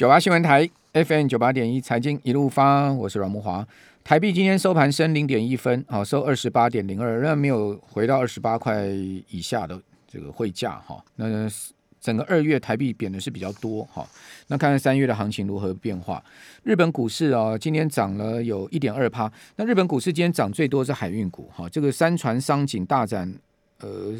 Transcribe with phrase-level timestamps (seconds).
[0.00, 3.68] 九八新闻台 FM 九八点一财经一路发，我是阮慕华。
[4.02, 9.78] 台币今天收盘升零点一分，好收二十八点零二，仍然没有回到二十八块以下的
[10.08, 11.04] 这个汇价哈。
[11.16, 11.46] 那
[12.00, 14.08] 整个二月台币贬的是比较多哈。
[14.46, 16.24] 那看看三月的行情如何变化。
[16.62, 19.30] 日本股市啊，今天涨了有一点二趴。
[19.56, 23.30] 那日本股市今天涨最多是海运股哈，这个三船商景大涨，
[23.80, 24.14] 呃，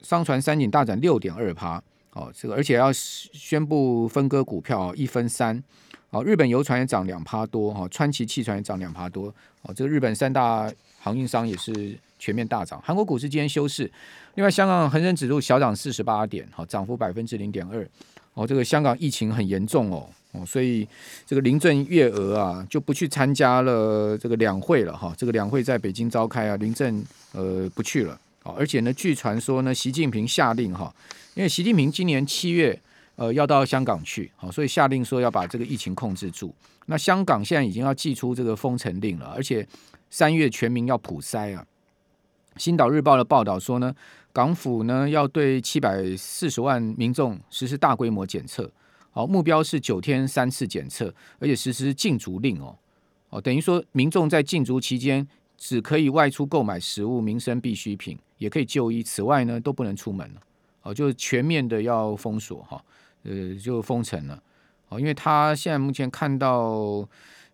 [0.00, 1.82] 商船三景大涨六点二趴。
[2.16, 5.62] 哦，这个而且要宣布分割股票一分三，
[6.08, 9.26] 哦，日本游船也涨两趴多，哈，川崎汽船也涨两趴多，
[9.60, 12.80] 哦，这个日本三大航运商也是全面大涨。
[12.82, 13.90] 韩国股市今天休市，
[14.34, 17.86] 另外香港恒生指数小涨四十八点，好，涨幅百分之零点二，
[18.32, 20.88] 哦，这个香港疫情很严重哦，哦，所以
[21.26, 28.18] 这个林郑月娥啊就不去参加了这个两会了哈，这个两会在北京召开啊，林郑呃不去了，
[28.56, 30.94] 而且呢，据传说呢，习近平下令哈。
[31.34, 32.80] 因为习近平今年七月，
[33.16, 36.54] 呃，要到香港去，好，所以下令说要把这个疫情控制住。
[36.86, 39.66] 那香港现在已经要祭出这个封城令了，而且
[40.08, 41.66] 三月全民要普筛啊。
[42.56, 43.94] 星岛日报的报道说呢，
[44.32, 48.70] 港府呢要对七百四十万民众实施大规模检测，
[49.10, 52.74] 好，目标是九天三次检测，而且实施禁足令哦，
[53.28, 60.40] 哦，等于说民众在禁足期间只可以外出购买食物、民生必需品，也可以就医，此外呢都不能出门了。
[60.82, 62.84] 哦，就是全面的要封锁哈，
[63.24, 64.40] 呃，就封城了。
[64.88, 67.08] 哦，因为他现在目前看到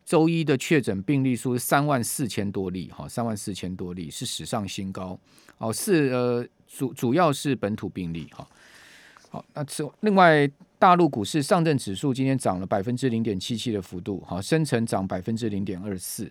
[0.05, 5.19] 周一的确诊病例数是三万四千多例，哈，三万四千多例是史上新高。
[5.59, 8.47] 哦，是呃主主要是本土病例哈。
[9.31, 10.47] 好，那此另外
[10.79, 16.31] 大陆股市上证指数今天涨了百分之零点七七的幅度，哈，深成涨百分之零点二四。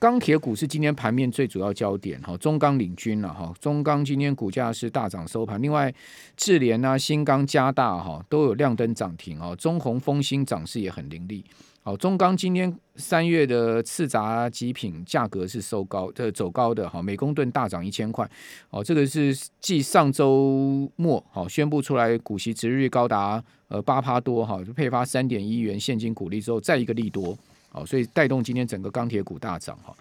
[0.00, 5.92] 钢铁股是今天盘面最主要焦点哈，中钢领军了哈，中钢今天股价是大涨收盘，另外
[6.38, 11.44] 智联啊、新钢、加大哈都有亮灯涨停哦，中鸿、丰兴涨势也很凌厉。
[11.82, 18.26] 好，中钢今天三月的次杂极品价格是收高，这走高的哈，每公吨大涨一千块
[18.70, 27.36] 哦，这个是继上周末好宣布出来股息殖利率高达呃八趴多哈，就配发三点一元现金股利之后，再一个利多。
[27.70, 29.96] 好，所以带动今天整个钢铁股大涨哈。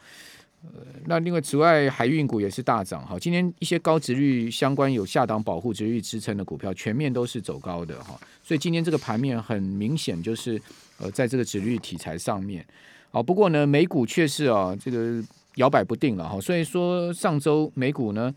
[0.62, 3.18] 呃，那另外此外，海运股也是大涨哈。
[3.18, 8.20] 今天一些高值率相关有下档保护值率支撑的股票，全面都是走高的哈。
[8.44, 10.62] 所以今天这个盘面很明显就是
[10.98, 12.66] 呃，在这个值率题材上面。
[13.10, 15.24] 好，不过呢，美股却是啊这个
[15.56, 16.42] 摇摆不定了哈。
[16.42, 18.34] 所以说上周美股呢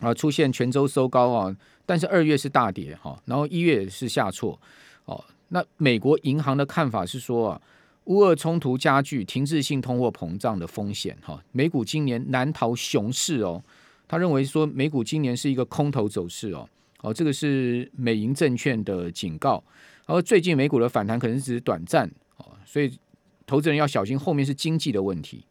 [0.00, 4.58] 啊出现全周收高啊，但是二月是大跌哈，然后一月也是下挫。
[5.04, 7.60] 哦，那美国银行的看法是说啊。
[8.06, 13.62] 乌俄冲突加剧，停滞性通货膨胀的风险，哈，美股今年难逃熊市哦。
[14.08, 16.68] 他认为说，美股今年是一个空头走势哦，
[17.00, 19.62] 哦，这个是美银证券的警告。
[20.04, 22.96] 而最近美股的反弹可能只是短暂哦，所以
[23.44, 25.44] 投资人要小心，后面是经济的问题。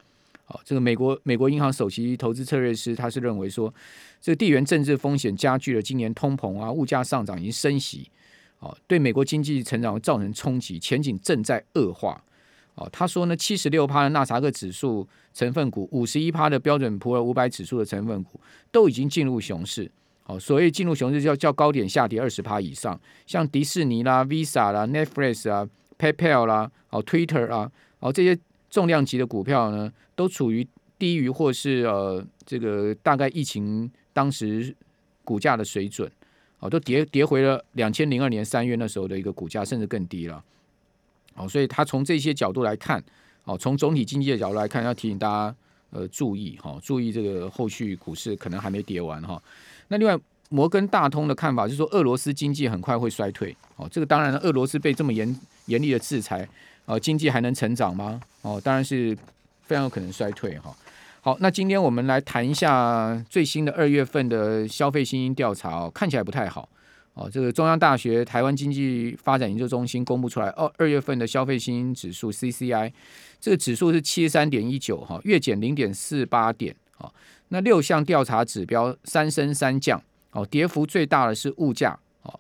[0.48, 3.74] 哦，这个美国美国银行首席投资策略师他是认为说，
[4.22, 8.10] 这个地缘政治风险加剧了今年通膨啊，物价上涨已经升息，
[8.60, 12.24] 哦，对美国经济成长造成冲击，前景正在恶化。
[12.76, 18.40] 哦，他说呢，七十六趴的纳斯达克指数成分股，五十一趴的标准普尔五百指数的成分股
[18.72, 19.90] 都已经进入熊市。
[20.26, 25.68] 哦，所谓进入熊市叫叫高点下跌二十趴以上，像迪士尼啦、Visa 啦、Netflix 啊、
[26.00, 28.38] PayPal 啦、哦 Twitter 啊，哦这些
[28.70, 34.76] 重量级的股票呢，都处于低于或是呃这个大概疫情当时
[35.24, 36.12] 股价的水准，
[36.60, 40.44] 哦都跌跌回了两千零二年三月那时候的一个股价，甚至更低了。
[41.36, 43.04] 哦，所以他从这些角度来看，
[43.44, 45.56] 哦，从总体经济的角度来看，要提醒大家
[45.92, 49.42] 呃注意哈，注意这个后续股市可能还没跌完哈。
[49.90, 50.18] 那另外
[50.50, 53.56] 摩根大通的看法是说，俄罗斯经济很快会衰退。
[53.76, 56.48] 哦，这个当然了，俄罗斯被这么严严厉的制裁，
[56.86, 58.22] 呃，经济还能成长吗？
[58.42, 59.18] 哦，当然是
[59.64, 60.74] 非常有可能衰退哈。
[61.22, 66.70] 好，那今天我们来谈一下最新的二月份的消费信心调查哦，看起来不太好。
[67.16, 72.92] 哦，这个中央大学台湾经济发展研究中心公布出来，哦，二月份的消费信心指数 CCI，
[73.40, 77.10] 这个指数是七十三点一九，哈，月减零点四八点，哦，
[77.48, 82.38] 那六项调查指标三升三降，哦，跌幅最大的是物价，哦，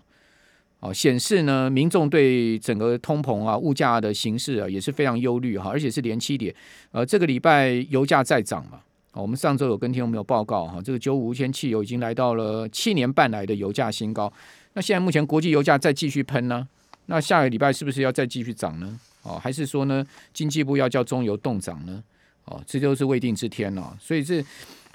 [0.81, 6.53] 哦，显示呢，民众对整个通膨啊、物价的形势啊也是非常忧虑哈，而且是连七点，
[6.91, 8.81] 呃，这个礼拜油价再涨嘛，
[9.13, 14.29] 哦，我们上周有跟听众朋友报告哈，这个九五无铅汽油已经来到了七年半来的油价新高。
[14.75, 16.67] 那现在目前国际油价再继续喷呢？
[17.05, 18.99] 那下个礼拜是不是要再继续涨呢？
[19.23, 22.03] 哦，还是说呢，经济部要叫中油冻涨呢？
[22.43, 23.97] 哦，这就是未定之天了。
[24.01, 24.43] 所以这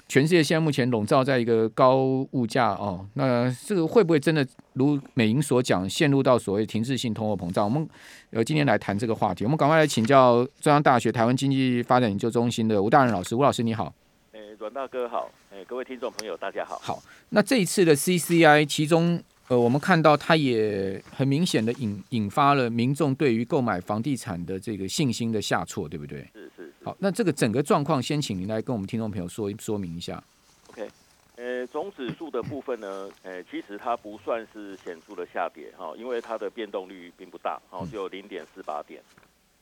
[0.07, 1.97] 全世界现在目前笼罩在一个高
[2.31, 7.65] 物价哦，那这个会不会真的如美银所讲，陷入到所谓停滞性通货膨胀？
[7.65, 7.89] 我们
[8.29, 13.91] 呃今天来谈这个话题，我们赶快来请教中央大学台湾经济发展研究中心的吴大任老师，吴老师你好。
[14.33, 16.77] 诶，阮大哥好，诶，各位听众朋友大家好。
[16.83, 19.19] 好，那这一次的 CCI 其中。
[19.51, 26.19] 呃，我们看到它也很明显的引引发了民众对于购买房地产的这个信心的下挫，对不对？
[26.33, 26.73] 是是，是。
[26.85, 30.23] 好，那这个整个状况，先请您来跟我们听众朋友说说明一下。
[30.69, 30.87] OK，
[31.35, 39.01] 呃，总指数的部分呢，呃，其实它不算是显著的下跌哈，因为它的变动率并不大，哦，就零点四八点。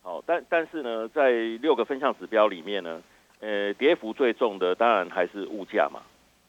[0.03, 1.31] 好，但但是呢，在
[1.63, 3.01] 六个分项指标里面呢，
[3.39, 5.99] 呃，跌幅最重的当然还是物价嘛。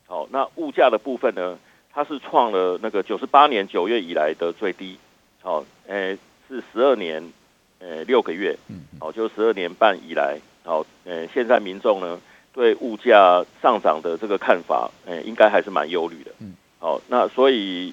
[0.05, 1.59] 好，那物价的部分呢？
[1.93, 4.97] 它是创了那个九十八年九月以来的最低，
[5.43, 6.17] 好，诶，
[6.49, 7.33] 是十二年，
[7.81, 8.57] 诶，六个月，
[9.01, 12.21] 哦，就十二年半以来，好，诶，现在民众呢
[12.53, 16.31] 对物价上涨的这个看法，诶，应该还是蛮忧虑的，
[16.79, 17.93] 好，那所以，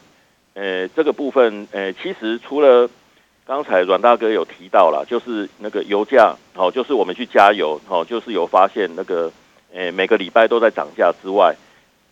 [0.54, 2.90] 诶，这个部分，诶，其实除了
[3.46, 9.32] 刚才阮大哥有提到了，就是那个油价，好，就是我们去加油，好，就是有发现那个，
[9.74, 11.56] 诶，每个礼拜都在涨价之外。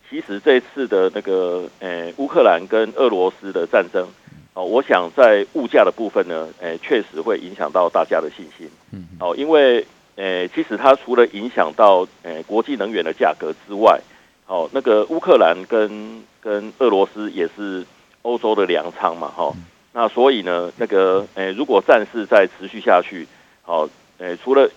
[0.09, 4.07] 其实这次的那个呃乌克兰跟俄罗斯的战争，
[4.53, 8.69] 哦，我想在物价的部分呢，诶，确实会影响到大家的信心。
[8.91, 9.85] 嗯，哦，因为
[10.15, 13.99] 呃，其实它除了影响到呃国际能源的价格之外，
[14.45, 17.83] 哦，那个乌克兰跟跟俄罗斯也是
[18.21, 19.51] 欧洲的粮仓嘛，哈，
[19.91, 23.27] 那所以呢，那个呃，如果战事再持续下去，
[23.65, 24.69] 哦，呃，除了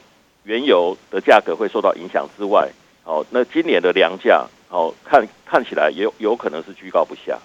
[0.45, 2.71] 原油的价格会受到影响之外，
[3.05, 4.47] 哦，那今年的粮价。
[4.69, 7.39] 好看，看起来也有有可能是居高不下。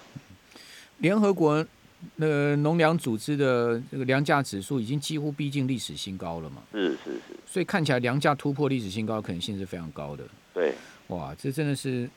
[0.98, 1.66] 联合国
[2.18, 6.62] 那个农粮组织的这个粮价指数已经几乎逼近历史新高了嘛？
[6.74, 7.22] 是是是。
[7.46, 10.24] 所以看起来粮价突破历史新高的可能性是非常高的。
[10.54, 10.74] 对，
[11.08, 12.10] 哇，这真的是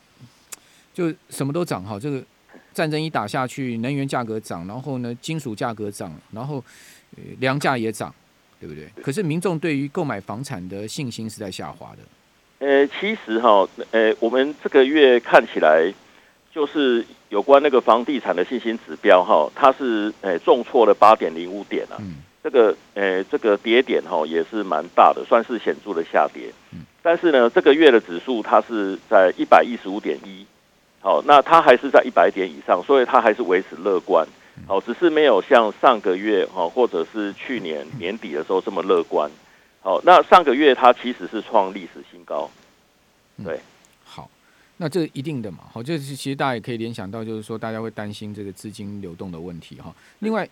[0.93, 1.97] 就什么都涨哈。
[1.99, 2.21] 这个
[2.73, 6.63] 战争一打下去，能源价格涨，然后呢，金属价格涨，然后
[7.39, 8.13] 粮价也涨，
[8.59, 8.89] 对不对？
[9.01, 11.99] 可是民众对于购买房产的信心是在下滑的。
[12.59, 15.93] 呃，其实哈，呃，我们这个月看起来
[16.51, 26.51] 就是有关那个房地产的信心指标哈，它是呃重挫了八点零五点啊，嗯、这个呃这个跌点哈也是蛮大的，算是显著的下跌。
[26.73, 30.43] 嗯、但是呢，这个月的指数它是在一百一十五点一，
[30.99, 34.27] 好，那它还是在一百点以上，所以它还是维持乐观。
[34.65, 39.29] 好，只是没有像上个月哈或者是去年年底的时候这么乐观。
[39.87, 42.51] 好，那上个月它其实是创历史新高，
[43.41, 43.61] 对、嗯，
[44.03, 44.29] 好，
[44.75, 49.95] 那这一定的嘛，好，这是其实大家也可以联想到，就是说大家会担心这个资金流动的问题哈。
[50.19, 50.45] 另外，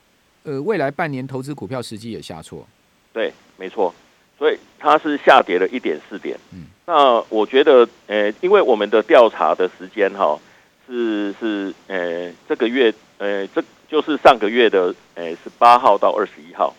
[0.44, 2.66] 呃，未来半年投资股票时机也下挫，
[3.12, 3.94] 对，没错，
[4.38, 6.40] 所以它是下跌了一点四点。
[6.54, 10.40] 嗯，那我觉得，呃，因为我们的调查的时间哈
[10.88, 16.74] 是是呃这个月，呃，这就是上个月的呃十八号到二十一号。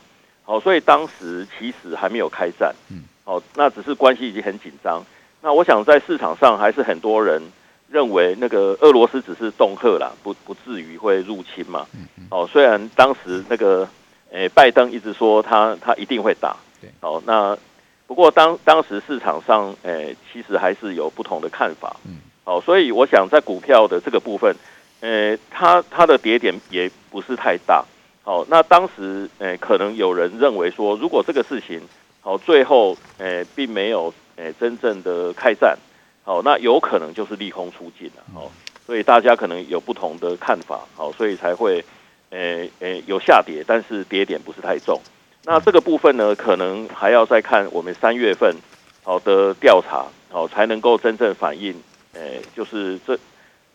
[0.47, 5.05] 好，所以当时其实还没有开战，嗯，好，那只是关系已经很紧张。
[5.43, 7.43] 那我想在市场上还是很多人
[7.91, 11.85] 认为那个俄罗斯只是恫吓啦，不不至于会入侵嘛。
[11.93, 12.27] 嗯嗯。
[12.31, 13.89] 哦，虽然当时那个
[14.31, 17.59] 诶拜登一直说他他一定会打，对，好，那
[18.07, 24.55] 不过当当时市场上诶其实还是有不同的看法，嗯，好，所以我想在股票的这个部分，
[25.01, 27.85] 诶，它它的跌点也不是太大。
[28.27, 31.81] 好，那当时，诶，可能有人认为说，如果这个事情，
[32.21, 35.79] 好，最后，诶，并没有，诶，真正的开战，
[36.25, 38.51] 好，那有可能就是利空出尽了，好，
[38.85, 41.85] 所以大家可能有不同的看法，好，所以才会，
[42.31, 45.01] 诶，诶，有下跌，但是跌点不是太重。
[45.45, 48.57] 那这个部分呢，可能还要再看我们三月份，
[49.05, 51.81] 好的调查，好，才能够真正反映，
[52.15, 53.17] 诶，就是这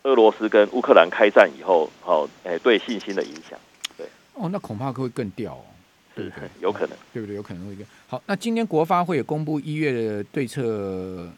[0.03, 3.57] 俄罗斯跟乌克兰开战以后，好，诶，对信心的影响。
[4.41, 5.65] 哦，那恐怕会更掉哦，
[6.15, 6.49] 对不对？
[6.59, 7.35] 有可能，对不对？
[7.35, 8.21] 有可能会更好。
[8.25, 11.31] 那今天国发会也公布一月的对策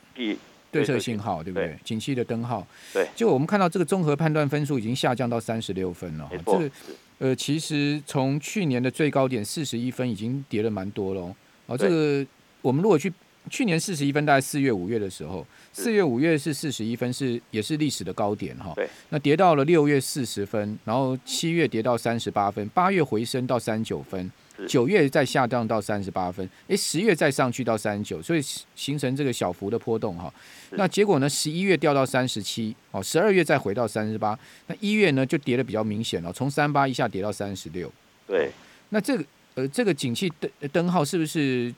[0.71, 1.77] 对策信号，对不对？
[1.83, 3.07] 景气的灯号，对。
[3.15, 6.29] 就我们看到这个综合判断分数已经下降到三十六分了。
[6.45, 6.71] 这个
[7.19, 11.35] 呃，其实从去年的最高点四十一分已经跌了蛮多了。
[11.67, 12.25] 哦，这个
[12.61, 13.11] 我们如果去。
[13.49, 18.71] 去年四十一分，大概四月、五月的时候，四月、五月是四十一分，是也是历史的高点哈。
[18.75, 18.87] 对。
[19.09, 24.31] 那跌到了六月四十分，然后七月跌到三十八分，八月回升到三十九分，
[24.67, 28.41] 九月再下降到三十八分，诶，十月再上去到三十九，所以
[28.75, 30.33] 形成这个小幅的波动哈。
[30.71, 37.91] 那结果呢，十一月掉到三十七，哦，十二月再回到三十八，那一月呢就跌的比较明显了，从三八一下跌到三十六。
[38.25, 38.49] 对。
[38.89, 41.73] 那这个呃，这个景气灯灯号是不是？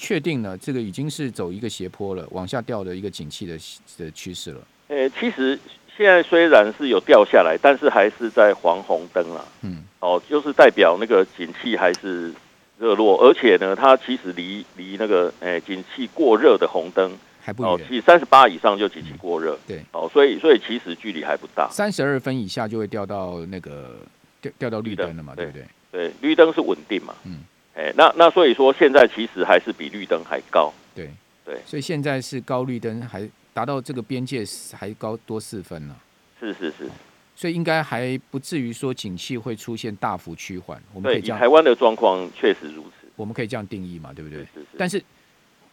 [0.00, 3.58] 确定了这个已经是走一个斜坡了，往下掉的一个景气的
[3.98, 4.60] 的趋势了。
[4.86, 5.58] 呃，其实
[5.96, 9.44] 现在虽然是有掉下来，但是还是在黄红灯了。
[9.62, 12.32] 嗯，哦，就是代表那个景气还是
[12.78, 19.54] 热络，而且呢，它其实离离那个呃景气过热的红灯还不远，哦，其实三十八以上就景气过热。
[19.54, 19.58] 嗯。
[19.66, 23.96] 对，哦，所以所以其实距离还不大，三十二分以下就会掉到那个
[24.40, 25.64] 掉掉到绿灯了嘛，对不对？
[25.90, 27.14] 对，绿灯是稳定嘛。
[27.24, 27.40] 嗯。
[27.78, 30.72] 哎，那那所以说，现在其实还是比绿灯还高。
[30.96, 31.08] 对
[31.44, 34.44] 对，所以现在是高绿灯，还达到这个边界
[34.76, 35.94] 还高多四分呢。
[36.40, 36.90] 是是是，
[37.36, 40.82] 所以应该还不至于说景气会出现大幅趋缓。
[40.92, 44.40] 我们可以这样，台湾的状况确实如此，我们可以这样定义嘛，对不对？
[44.40, 44.66] 是是。
[44.76, 45.04] 但是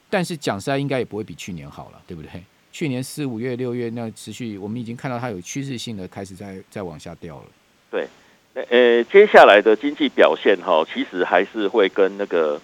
[0.07, 2.29] 但是讲实在，应该也不会比去年好了，对不对？
[2.71, 7.45] 去年四五月、六月那持续，我们已经看到它有趋势性的开始在在往下掉了。
[7.89, 8.07] 对。
[8.55, 12.59] 呃，接下来的经济表现哈，其实还是会跟那个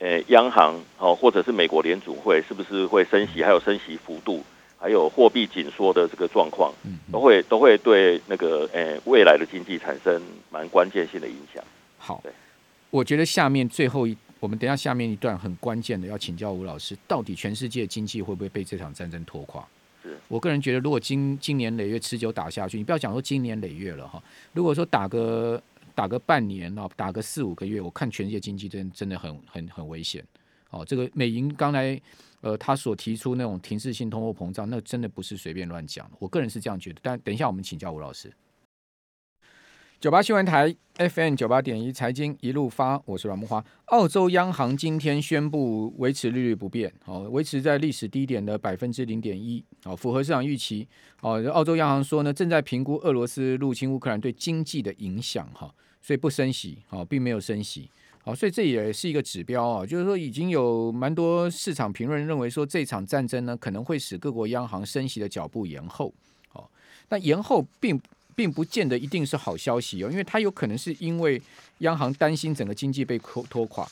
[0.00, 4.42] 呃央行哦，或者是美国联储会是不是会升息，还有升息幅度，
[4.76, 6.72] 还有货币紧缩的这个状况，
[7.12, 11.62] 都会都会对那个呃未来的经济产生蛮关键性的影响。
[11.98, 12.32] 好，对，
[12.90, 19.64] 我觉得下面最后一，我们等下下面一段很关键的要请教吴老师，到底全世界经济会不会被这场战争拖垮？
[20.28, 24.22] 我个人觉得，如果今今年累月持久打下去，你不要讲说今年累月了哈。
[24.52, 25.62] 如果说打个
[25.94, 30.24] 打个半年哦，打个四五个月，我看全世界经济真真的很很很危险。
[30.70, 32.00] 哦，这个美银刚才
[32.40, 36.10] 呃他所提出那种停滞性通货膨胀，那真的不是随便乱讲。
[36.18, 38.32] 我个人是这样觉得，但等一下我们请教吴老师。
[40.00, 43.60] 九八新闻台 FM 九八点一财经一路发，我是阮慕驊。
[43.86, 50.86] 澳洲央行今天宣布维持利率不变，哦，维持在历史低点的百分之零点一，哦，符合市场预期。
[51.20, 57.90] 哦，澳洲央行说呢，正在评估俄罗斯入侵乌克兰对经济的影响，哈，所以不升息，哦，并没有升息，
[58.22, 66.14] 哦，所以这也是一个指标啊，就是说已经有蛮多市场评论认为说这场战争呢可能会使各国央行升息的脚步延后，
[66.52, 66.70] 哦，
[67.08, 68.00] 但延后并。
[68.38, 71.42] 并不见得一定是好消息哦，因为它有可能是因为
[71.78, 73.84] 央行担心整个经济被拖拖垮。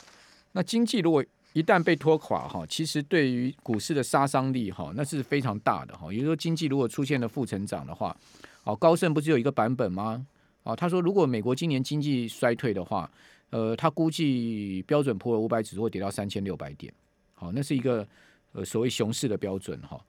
[0.53, 6.13] 那经济如果一旦被拖垮哈，其实对于股市的杀伤力哈，那是非常大的哈。
[6.13, 8.15] 也就是说，经济如果出现了负成长的话，
[8.63, 10.25] 哦，高盛不是有一个版本吗？
[10.63, 13.11] 哦，他说如果美国今年经济衰退的话，
[13.49, 16.93] 呃，他估计标准普尔五百指数会跌到三千六百点。
[17.33, 18.07] 好，那是一个
[18.53, 19.99] 呃所谓熊市的标准哈。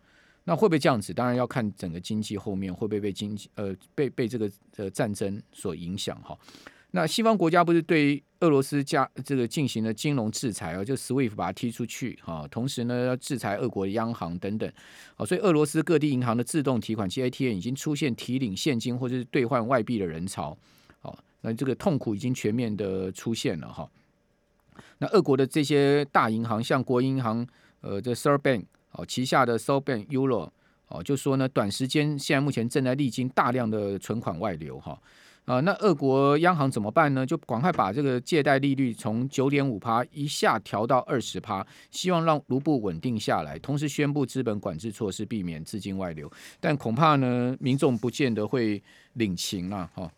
[0.48, 1.12] 那会不会这样子？
[1.12, 6.34] 当然要看整个经济后面会不会被经济呃被被这个呃战争所影响哈。
[6.92, 12.48] 那西方国家不是对俄罗斯加这个进行了金融制裁啊，就 SWIFT 把它踢出去哈。
[12.50, 14.72] 同时呢，要制裁俄国的央行等等。
[15.14, 20.56] 好，所以俄罗斯各地银行的自动提款机 ATM 已经出现提领现金或者是兑换外币的人潮。
[21.00, 23.86] 好，那这个痛苦已经全面的出现了哈。
[24.96, 27.46] 那俄国的这些大银行，像国营银行，
[27.82, 28.64] 呃，这 Sberbank
[28.98, 30.50] 哦，旗下的 SoBank Euro
[30.88, 35.00] 哦，就说呢，短时间现在目前正在历经大量的存款外流哈
[35.44, 37.24] 啊，那俄国央行怎么办呢？
[37.24, 46.30] 就赶快把这个借贷利率从九点五趴一下调到二十趴，希望让卢布稳定下来，同时宣布资本管制措施，避免资金外流。
[46.58, 50.10] 但恐怕呢，民众不见得会领情啊哈。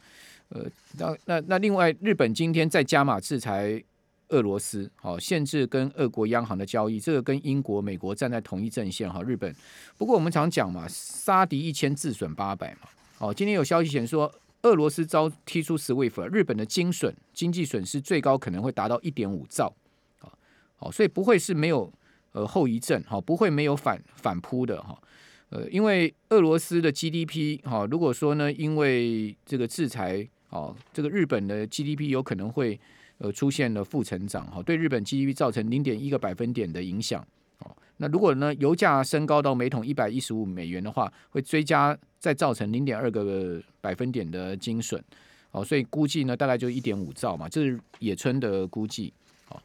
[0.49, 0.65] 呃，
[0.99, 3.85] 那那那另外，日本今天再加码制裁。
[4.31, 9.23] 俄罗斯好，限制跟俄国央行的交易，这个跟英国、美国站在同一阵线哈。
[9.23, 9.55] 日本
[9.97, 12.89] 不过我们常讲嘛，杀敌一千自损八百嘛。
[13.19, 14.33] 哦，今天有消息显示说，
[14.63, 19.73] 俄罗斯遭踢出 SWIFT，日本的经损经济损失最高可能会达到一点五兆。
[20.77, 21.93] 好，所以不会是没有
[22.33, 24.97] 呃后遗症哈，不会没有反反扑的哈。
[25.49, 32.79] 呃，因为俄罗斯的 GDP 哈，如果说呢，因为这个制裁哦，这个日本的 GDP 有可能会。
[33.23, 37.23] 呃，出现了负成长哈，对日本 GDP 造成零点一个百分点的影响
[37.59, 37.71] 哦。
[37.99, 45.05] 那如果呢，油价升高到每桶一百一十五美元的话，会追加再造成零点二个百分点的精损
[45.51, 45.63] 哦。
[45.63, 49.13] 所以估计呢，大概就一点五兆嘛，这是野村的估计。
[49.51, 49.63] 哦，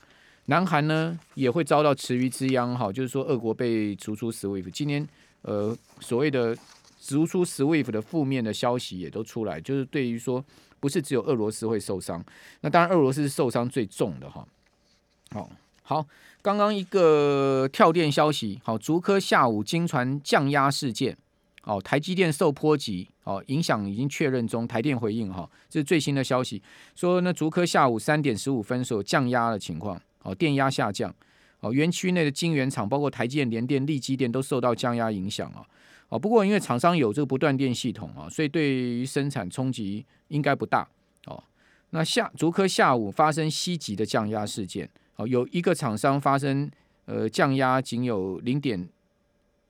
[0.47, 4.69] 南韩呢也会遭到池鱼之殃哈，就是说俄国被逐出 SWIFT。
[4.71, 5.07] 今天
[5.43, 6.53] 呃，所谓的
[7.13, 10.43] 逐出 SWIFT 的负面的消息也都出来，就是对于说。
[10.77, 12.23] 不是只有俄罗斯会受伤，
[12.61, 14.45] 那当然俄罗斯是受伤最重的哈。
[15.31, 15.49] 好，
[15.81, 16.05] 好，
[16.43, 21.17] 刚刚一个跳电消息，好，竹科下午惊传降压事件，
[21.63, 26.61] 哦，台积电受波及，哦，影响已经确认中，台电回应哈，这是最新的消息，
[26.93, 31.11] 说呢，竹科下午三点十五分所降压的情况，哦，电压下降，
[31.61, 35.61] 哦，园区内的晶圆厂包括台积电、联电、力积电都受到降压影响啊。
[35.61, 35.65] 哦，
[36.09, 40.87] 哦不过因为厂商有这个不断电系统啊，所以对于生产冲击应该不大
[41.25, 41.43] 哦。
[41.89, 46.69] 那下竹科下午发生西级的降压事件，哦，有一个厂商发生
[47.05, 48.87] 呃降压仅有零点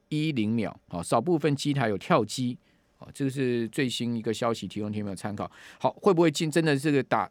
[0.09, 2.57] 一零秒，哦，少部分机台有跳机，
[2.99, 5.49] 哦，这个是最新一个消息，提供听众参考。
[5.79, 7.29] 好，会不会进真的这个打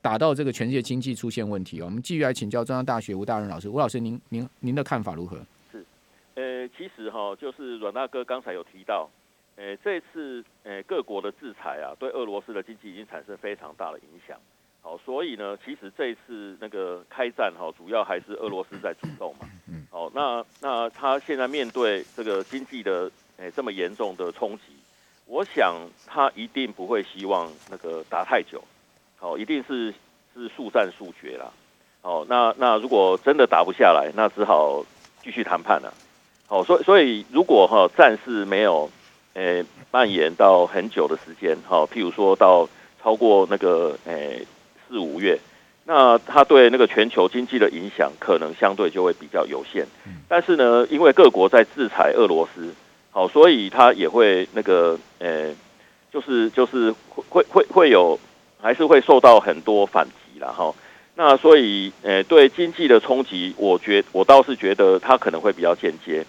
[0.00, 1.80] 打到这个全世界经济出现问题？
[1.80, 5.38] 哦我们继续来请教中央大学吴大任老师，吴老师您您您的看法如何？
[6.68, 9.08] 其实哈，就是阮大哥刚才有提到。
[9.56, 14.38] 诶，这次诶各国的制裁啊，对俄罗斯的经济已经产生非常大的影响。
[14.80, 19.46] 好，所以呢，其实这一次那个开战哈，主要还是俄罗斯在主动嘛。
[19.68, 19.86] 嗯。
[19.90, 24.72] 好，那那他现在面对这个经济的诶这么严重的冲击，
[25.26, 25.76] 我想
[26.06, 28.64] 他一定不会希望那个打太久。
[29.18, 29.92] 好，一定是
[30.34, 31.52] 是速战速决啦。
[32.00, 34.82] 好，那那如果真的打不下来，那只好
[35.22, 35.92] 继续谈判了。
[36.52, 38.90] 好，所以所以如果哈战事没有。
[39.34, 42.68] 诶，蔓延到很久的时间，哈，譬如说到
[43.02, 44.46] 超过那个诶
[44.86, 45.38] 四五月，
[45.86, 49.86] 那它对那个全球经济的影响可能相对就会比较有限。
[50.28, 52.74] 但是呢，因为各国在制裁俄罗斯，
[53.10, 55.54] 好，所以它也会那个诶，
[56.12, 56.94] 就是就是
[57.30, 58.20] 会会会有，
[58.60, 60.48] 还是会受到很多反击啦。
[60.48, 60.74] 哈。
[61.14, 66.22] 那所以诶，对经济的冲击，我觉我倒是觉得它可能会比较间接。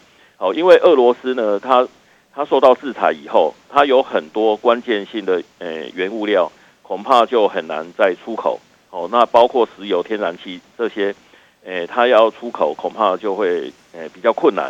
[0.44, 1.88] 好，因为俄罗斯呢，它
[2.36, 8.60] 它受到制裁以后，它有很多关键性的呃原物料，恐怕就很难再出口
[8.90, 9.08] 哦。
[9.10, 11.16] 那包括石油、天然气这些，
[11.64, 14.70] 呃，它要出口恐怕就会呃比较困难。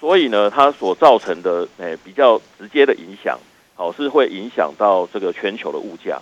[0.00, 3.38] 所以呢，它所造成的呃比较直接的影响，
[3.76, 6.20] 好是会影响到这个全球的物价。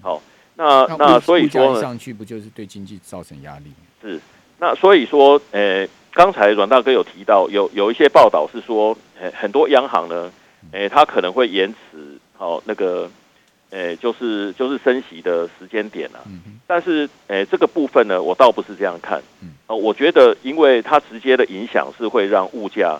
[0.00, 0.22] 好，
[0.54, 3.72] 那那，那所以说呢，上去不就是对经济造成压力？
[4.00, 4.20] 是。
[4.60, 5.84] 那所以说，呃。
[6.12, 10.32] 刚才阮大哥有提到，有有一些报道是说，很很多央行呢，
[10.72, 13.08] 诶，它可能会延迟，好那个，
[13.70, 16.18] 诶，就是就是升息的时间点啊。
[16.66, 19.22] 但是，诶，这个部分呢，我倒不是这样看。
[19.66, 22.98] 哦，我觉得，因为它直接的影响是会让物价，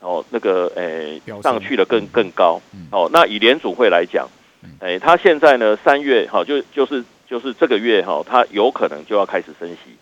[0.00, 2.60] 哦，那个，诶，上去的更更高。
[2.90, 4.28] 哦，那以联储会来讲，
[4.80, 9.96] 诶，它现在呢，三月，哈，就就是就是这个月，哈，它有可能就要开始升息。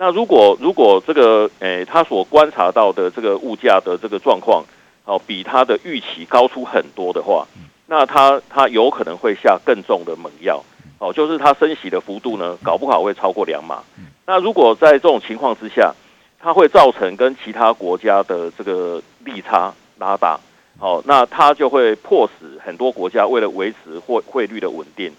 [0.00, 4.64] 那如果如果这个诶、欸，他所观察到的这个物价的这个状况，
[5.04, 7.44] 哦，比他的预期高出很多的话，
[7.86, 10.62] 那他他有可能会下更重的猛药，
[11.00, 13.82] 哦，就是他升息的幅度呢，搞不好会超过两码。
[14.24, 15.92] 那如果在这种情况之下，
[16.38, 20.38] 它会造成跟其他国家的这个利差拉大，
[20.78, 25.12] 哦，那它就会迫使很多国家为了维持汇汇率的稳定，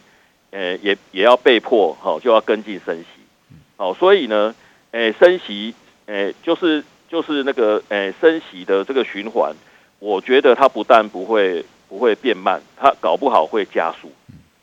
[0.51, 3.06] 呃，也也要被迫，哦，就要跟进升息，
[3.75, 4.56] 哦，所以呢。
[4.91, 5.73] 诶、欸，升息，
[6.08, 9.54] 诶、欸，就是就是那个，诶、欸，升息的这个循环，
[9.99, 14.12] 我觉得它不但不会不会变慢，它搞不好会加速。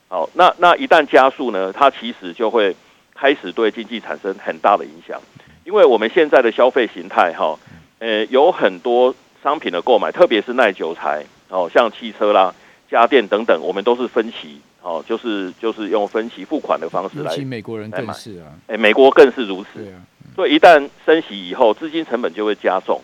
[0.09, 2.75] 好，那那一旦加速呢，它其实就会
[3.15, 5.21] 开始对经济产生很大的影响，
[5.63, 7.57] 因为我们现在的消费形态，哈，
[7.99, 12.53] 诶，有很多商品的购买，特别是耐久材，哦，像汽车啦、
[12.91, 14.59] 家电等等，我们都是分期。
[14.79, 19.83] 哦，就是就是用分期付款的方式来，美国人更是啊，哎，美国更是如此。
[19.83, 19.99] 对啊，
[20.37, 23.01] 所以一旦升息以后，资金成本就会加重。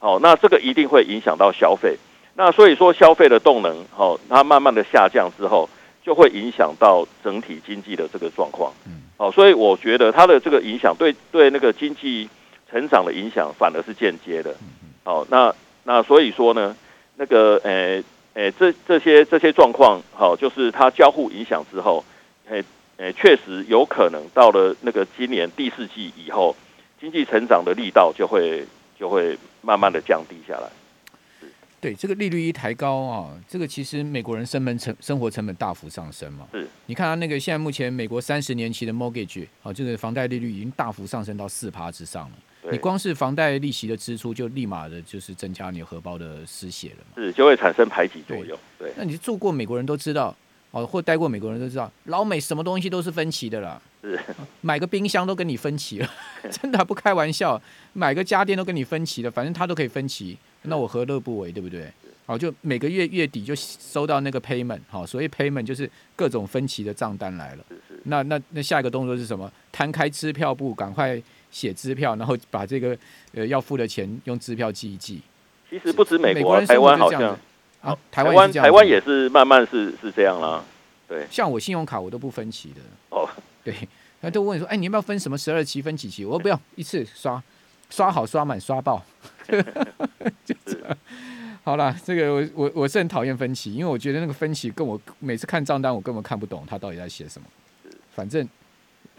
[0.00, 1.96] 哦，那这个一定会影响到消费。
[2.34, 5.70] 那所以说，消费的动能，哦，它慢慢的下降之后，
[6.04, 8.72] 就会影响到整体经济的这个状况。
[8.86, 12.28] 嗯，哦，所以我觉得它的这个影响，对对那个经济
[12.68, 14.52] 成长的影响，反而是间接的。
[15.04, 16.76] 哦，那那所以说呢，
[17.16, 18.02] 那个，呃。
[18.34, 22.04] 诶，这这些这些状况，好，就是它交互影响之后，
[22.48, 22.64] 诶
[22.96, 26.56] 诶，确实有可能到了那个今年第四季以后，
[27.04, 28.64] 经济成长的力道就会
[28.98, 30.70] 就会慢慢的降低下来。
[31.78, 36.48] 对，这个利率一抬高啊，这个其实美国人生本成生活成本大幅上升嘛。
[36.50, 42.36] 是，你看他那个现在目前美国三十年期的 mortgage，啊，这个房贷利率已经大幅上升到四趴之上了。
[42.70, 47.22] 你光是房贷利息的支出，就立马的就是增加你荷包的失血了嘛？
[47.22, 48.58] 是，就会产生排挤作用。
[48.78, 50.34] 对，那你住过美国人都知道，
[50.74, 53.80] 哦，或待过美国人都知道，老美什么东西都是分期的啦。
[54.02, 54.18] 是，
[54.60, 56.10] 买个冰箱都跟你分期了，
[56.50, 57.60] 真的不开玩笑。
[57.92, 61.90] 买个家电都跟你分期了，反正他都可以分期，那我何乐不为，对不对？
[62.26, 67.64] 好，就每个月月底就收到那个 payment，好，所以 payment 就是各种分期的账单来了。
[68.04, 69.50] 那那那下一个动作是什么？
[69.70, 71.22] 摊开支票簿，赶快。
[71.54, 72.98] 写支票，然后把这个
[73.32, 75.22] 呃要付的钱用支票记一记。
[75.70, 77.38] 其实不止美国，台湾好像
[77.84, 80.64] 啊，台湾台湾也是慢慢是是这样啦。
[81.06, 82.80] 对，像我信用卡我都不分期的。
[83.10, 83.28] 哦，
[83.62, 83.74] 对，
[84.22, 86.24] 他都问说，哎，你要不要分什么十二期分几期？
[86.24, 87.42] 我说不要，一次刷，
[87.90, 89.04] 刷好刷满刷爆。
[90.44, 90.96] 就这样。
[91.62, 97.46] 好了，这个我我我是很讨厌分期，因为我觉得那个分期跟我每次看账单，我根本看不懂他到底在写什么。
[98.14, 98.48] 反正。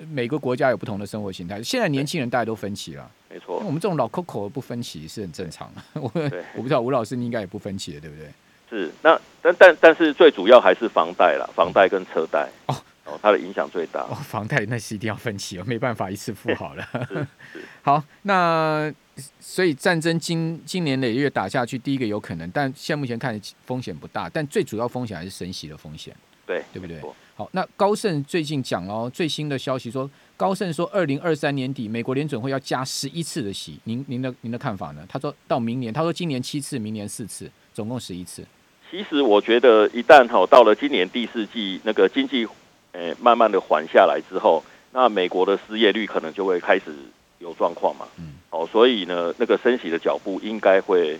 [0.09, 1.63] 每个国家有不同的生活形态。
[1.63, 3.59] 现在年轻人大家都分期了，没错。
[3.59, 5.81] 我们这种老 Coco 不分期是很正常的。
[5.93, 6.11] 我
[6.57, 8.29] 我不知道吴老师你应该也不分期的，对不对？
[8.75, 8.91] 是。
[9.01, 14.01] 那但但但是最主要还是房贷啦，房贷跟车贷哦哦，它的影响最大。
[14.01, 16.87] 哦，房贷那是一定要分期哦，没办法一次付好了。
[17.83, 18.91] 好，那
[19.39, 26.13] 所以战争今今年累月打下去，第一个有可能，但现在目前看风险不大，但最主要风险还是升息的风险。
[26.45, 26.99] 对，对不对？
[27.35, 33.79] 好，那高盛最近讲哦，最新的消息说，高盛说，二零二三年底美国联准会要加十一次的息。
[33.85, 35.03] 您您的您的看法呢？
[35.09, 38.45] 他说到明年，他说今年七次，明年四次，总共十一次。
[38.89, 42.47] 其实我觉得，一旦哈到了今年第四季，那个经济
[42.93, 46.93] 诶慢慢的缓下来之后，那美国的失业率可能就会开始
[47.39, 48.07] 有状况嘛。
[48.17, 48.35] 嗯。
[48.49, 51.19] 好，所以呢，那个升息的脚步应该会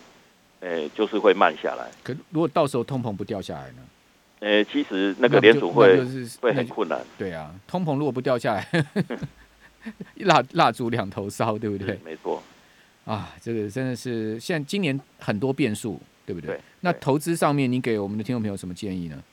[0.61, 1.89] 诶，就是会慢下来。
[2.03, 3.81] 可如果到时候通膨不掉下来呢？
[4.39, 5.99] 诶、欸，其实那个联储会
[6.41, 7.01] 会很困难。
[7.17, 8.85] 对啊，通膨如果不掉下来，
[10.17, 11.99] 蜡蜡烛两头烧，对不对？
[12.05, 12.41] 没错。
[13.05, 16.55] 啊，这个真的是现在今年很多变数，对不对？
[16.55, 16.59] 对。
[16.81, 19.23] 那投资上面，你给我们的听众朋友什么建议呢？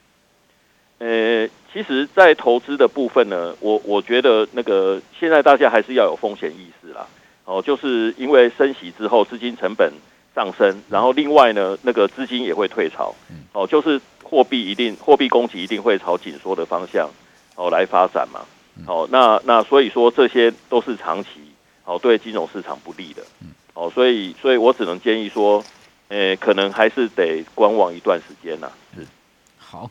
[0.98, 7.06] 呃、欸，其实，在投资的部分呢，我我觉得那个现在大家还是要有风险意识啦。
[7.44, 9.92] 哦，就是因为升息之后，资金成本
[10.34, 13.14] 上升，然后另外呢，那个资金也会退潮。
[13.52, 14.00] 哦，就是。
[14.24, 17.06] 货币一定，货币供给一定会朝紧缩的方向
[17.54, 18.40] 哦来发展嘛。
[18.86, 21.28] 哦，那那所以说这些都是长期
[21.84, 23.22] 哦对金融市场不利的。
[23.74, 25.62] 哦，所以所以我只能建议说，
[26.12, 28.70] 诶，可能还是得观望一段时间呐。
[28.94, 29.06] 是。
[29.56, 29.90] 好，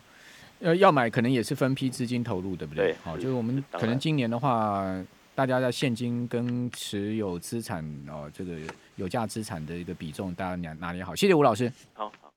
[0.60, 2.92] 呃，要买可能也是分批资金投入，对不对？
[2.92, 2.96] 对。
[3.04, 4.86] 好，就是我们可能今年的话，
[5.34, 8.54] 大家在现金跟持有资产哦，这个
[8.98, 11.16] 有价资产的一个比重，大家拿拿捏好。
[11.16, 11.72] 谢谢吴老师。
[11.94, 12.12] 好。
[12.22, 12.30] 好